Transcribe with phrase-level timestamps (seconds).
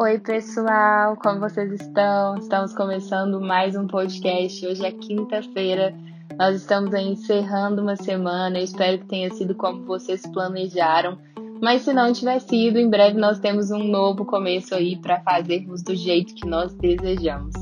[0.00, 2.36] Oi, pessoal, como vocês estão?
[2.36, 4.64] Estamos começando mais um podcast.
[4.64, 5.92] Hoje é quinta-feira,
[6.38, 8.60] nós estamos encerrando uma semana.
[8.60, 11.18] Eu espero que tenha sido como vocês planejaram.
[11.60, 15.82] Mas se não tiver sido, em breve nós temos um novo começo aí para fazermos
[15.82, 17.56] do jeito que nós desejamos.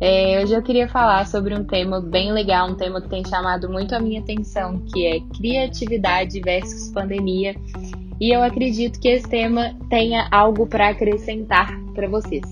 [0.00, 3.68] É, hoje eu queria falar sobre um tema bem legal, um tema que tem chamado
[3.68, 7.52] muito a minha atenção, que é criatividade versus pandemia.
[8.20, 12.42] E eu acredito que esse tema tenha algo para acrescentar para vocês.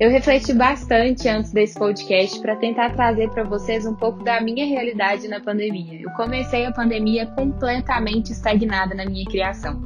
[0.00, 4.66] Eu refleti bastante antes desse podcast para tentar trazer para vocês um pouco da minha
[4.66, 6.00] realidade na pandemia.
[6.02, 9.80] Eu comecei a pandemia completamente estagnada na minha criação.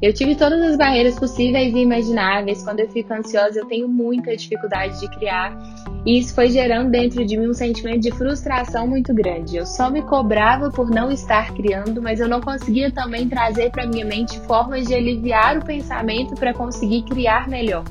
[0.00, 2.62] Eu tive todas as barreiras possíveis e imagináveis.
[2.62, 5.56] Quando eu fico ansiosa, eu tenho muita dificuldade de criar.
[6.04, 9.56] E isso foi gerando dentro de mim um sentimento de frustração muito grande.
[9.56, 13.86] Eu só me cobrava por não estar criando, mas eu não conseguia também trazer para
[13.86, 17.84] minha mente formas de aliviar o pensamento para conseguir criar melhor.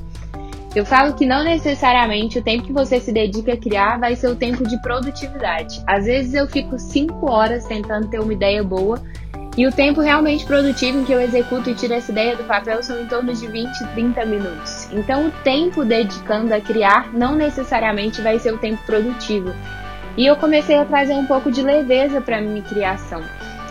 [0.74, 4.28] Eu falo que não necessariamente o tempo que você se dedica a criar vai ser
[4.28, 5.82] o tempo de produtividade.
[5.86, 8.98] Às vezes eu fico 5 horas tentando ter uma ideia boa
[9.56, 12.82] e o tempo realmente produtivo em que eu executo e tiro essa ideia do papel
[12.82, 14.88] são em torno de 20, 30 minutos.
[14.90, 19.54] Então, o tempo dedicando a criar não necessariamente vai ser o tempo produtivo.
[20.16, 23.22] E eu comecei a trazer um pouco de leveza para minha criação.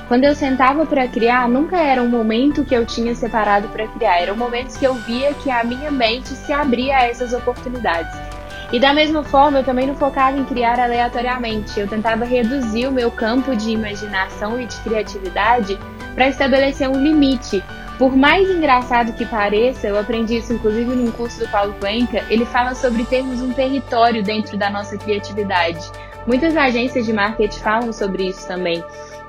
[0.08, 4.20] Quando eu sentava para criar, nunca era um momento que eu tinha separado para criar,
[4.20, 8.31] eram momentos que eu via que a minha mente se abria a essas oportunidades.
[8.72, 11.78] E da mesma forma, eu também não focava em criar aleatoriamente.
[11.78, 15.78] Eu tentava reduzir o meu campo de imaginação e de criatividade
[16.16, 17.62] para estabelecer um limite.
[17.98, 22.46] Por mais engraçado que pareça, eu aprendi isso inclusive num curso do Paulo Cuenca, ele
[22.46, 25.80] fala sobre termos um território dentro da nossa criatividade.
[26.26, 28.84] Muitas agências de marketing falam sobre isso também.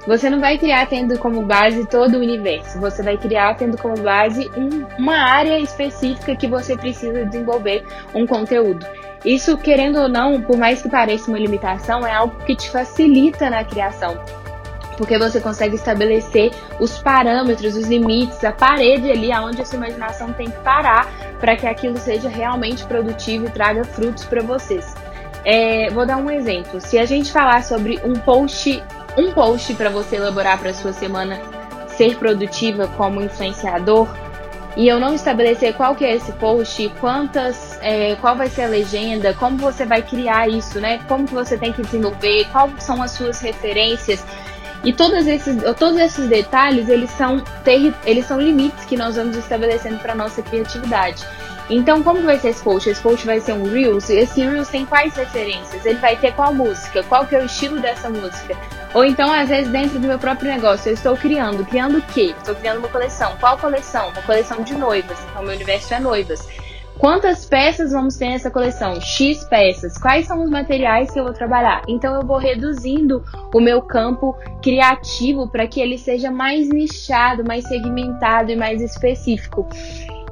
[0.06, 3.96] Você não vai criar tendo como base todo o universo, você vai criar tendo como
[3.98, 8.84] base um, uma área específica que você precisa desenvolver um conteúdo.
[9.24, 13.48] Isso, querendo ou não, por mais que pareça uma limitação, é algo que te facilita
[13.48, 14.18] na criação.
[14.96, 20.32] Porque você consegue estabelecer os parâmetros, os limites, a parede ali aonde a sua imaginação
[20.32, 21.08] tem que parar
[21.40, 24.94] para que aquilo seja realmente produtivo e traga frutos para vocês.
[25.44, 26.80] É, vou dar um exemplo.
[26.80, 28.82] Se a gente falar sobre um post,
[29.16, 31.40] um post para você elaborar para sua semana
[31.96, 34.08] ser produtiva como influenciador,
[34.76, 38.68] e eu não estabelecer qual que é esse post, quantas, é, qual vai ser a
[38.68, 41.00] legenda, como você vai criar isso, né?
[41.06, 44.24] Como que você tem que desenvolver, quais são as suas referências.
[44.84, 47.42] E todos esses, todos esses detalhes, eles são,
[48.04, 51.24] eles são limites que nós vamos estabelecendo para nossa criatividade.
[51.70, 52.88] Então, como vai ser esse post?
[52.88, 54.10] Esse post vai ser um Reels.
[54.10, 55.86] Esse Reels tem quais referências?
[55.86, 57.02] Ele vai ter qual música?
[57.04, 58.56] Qual que é o estilo dessa música?
[58.94, 61.64] Ou então, às vezes, dentro do meu próprio negócio, eu estou criando.
[61.64, 62.34] Criando o quê?
[62.38, 63.34] Estou criando uma coleção.
[63.40, 64.08] Qual coleção?
[64.10, 65.18] Uma coleção de noivas.
[65.30, 66.46] Então, meu universo é noivas.
[66.98, 69.00] Quantas peças vamos ter nessa coleção?
[69.00, 69.98] X peças.
[69.98, 71.82] Quais são os materiais que eu vou trabalhar?
[71.88, 77.66] Então eu vou reduzindo o meu campo criativo para que ele seja mais nichado, mais
[77.66, 79.66] segmentado e mais específico.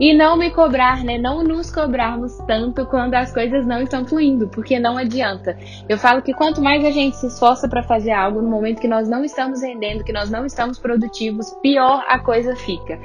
[0.01, 1.19] E não me cobrar, né?
[1.19, 5.59] Não nos cobrarmos tanto quando as coisas não estão fluindo, porque não adianta.
[5.87, 8.89] Eu falo que quanto mais a gente se esforça para fazer algo no momento que
[8.89, 12.99] nós não estamos rendendo, que nós não estamos produtivos, pior a coisa fica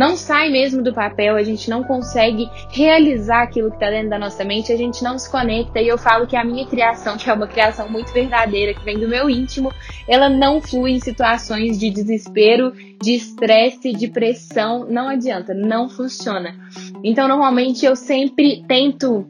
[0.00, 4.18] não sai mesmo do papel, a gente não consegue realizar aquilo que está dentro da
[4.18, 5.78] nossa mente, a gente não se conecta.
[5.78, 8.98] E eu falo que a minha criação, que é uma criação muito verdadeira, que vem
[8.98, 9.70] do meu íntimo,
[10.08, 12.72] ela não flui em situações de desespero,
[13.02, 14.86] de estresse, de pressão.
[14.88, 16.54] Não adianta, não funciona.
[17.04, 19.26] Então, normalmente eu sempre tento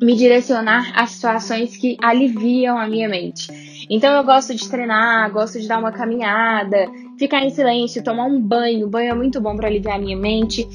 [0.00, 3.48] me direcionar a situações que aliviam a minha mente.
[3.90, 6.86] Então eu gosto de treinar, gosto de dar uma caminhada,
[7.18, 8.86] ficar em silêncio, tomar um banho.
[8.86, 10.66] O banho é muito bom para aliviar a minha mente.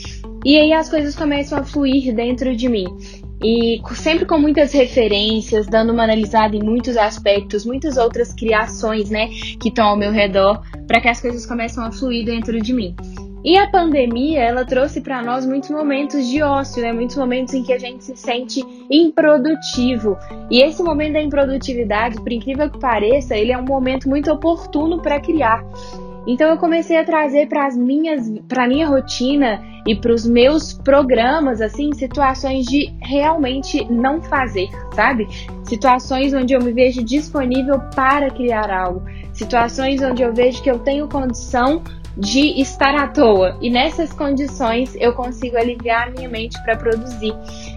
[0.44, 2.86] E aí as coisas começam a fluir dentro de mim.
[3.42, 9.28] E sempre com muitas referências, dando uma analisada em muitos aspectos, muitas outras criações, né,
[9.60, 12.96] que estão ao meu redor, para que as coisas começam a fluir dentro de mim.
[13.44, 16.94] E a pandemia, ela trouxe para nós muitos momentos de ócio, né?
[16.94, 20.18] Muitos momentos em que a gente se sente improdutivo.
[20.50, 25.02] E esse momento da improdutividade, por incrível que pareça, ele é um momento muito oportuno
[25.02, 25.62] para criar.
[26.26, 30.74] Então eu comecei a trazer para as minhas, para minha rotina e para os meus
[30.74, 35.28] programas assim, situações de realmente não fazer, sabe?
[35.64, 39.04] Situações onde eu me vejo disponível para criar algo,
[39.34, 41.82] situações onde eu vejo que eu tenho condição
[42.18, 43.58] de estar à toa.
[43.62, 47.34] E nessas condições eu consigo aliviar a minha mente para produzir.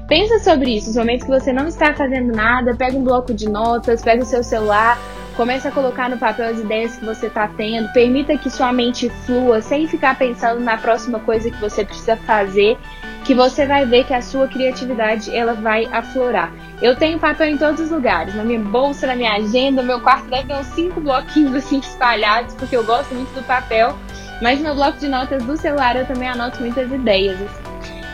[0.09, 3.49] Pensa sobre isso, os momentos que você não está fazendo nada, pega um bloco de
[3.49, 4.99] notas, pega o seu celular,
[5.37, 7.93] Comece a colocar no papel as ideias que você está tendo.
[7.93, 12.79] Permita que sua mente flua sem ficar pensando na próxima coisa que você precisa fazer.
[13.27, 16.53] que você vai ver que a sua criatividade ela vai aflorar.
[16.81, 20.31] Eu tenho papel em todos os lugares, na minha bolsa, na minha agenda, meu quarto
[20.31, 23.97] deve ter uns cinco bloquinhos assim espalhados, porque eu gosto muito do papel.
[24.41, 27.66] Mas no bloco de notas do celular eu também anoto muitas ideias.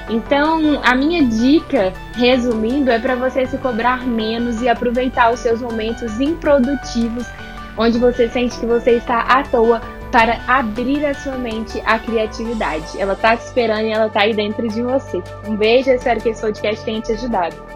[0.09, 5.61] Então, a minha dica, resumindo, é para você se cobrar menos e aproveitar os seus
[5.63, 7.27] momentos improdutivos,
[7.77, 13.01] onde você sente que você está à toa, para abrir a sua mente à criatividade.
[13.01, 15.23] Ela está te esperando e ela está aí dentro de você.
[15.49, 17.72] Um beijo, espero que esse podcast tenha te ajudado.